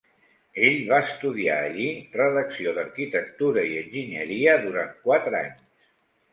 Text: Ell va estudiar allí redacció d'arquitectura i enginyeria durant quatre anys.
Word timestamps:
Ell 0.69 0.77
va 0.91 1.01
estudiar 1.07 1.57
allí 1.65 1.85
redacció 2.15 2.75
d'arquitectura 2.79 3.69
i 3.75 3.79
enginyeria 3.85 4.59
durant 4.67 4.93
quatre 5.09 5.47
anys. 5.47 5.65